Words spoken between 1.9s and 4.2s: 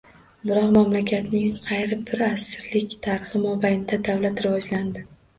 bir asrlik tarixi mobaynida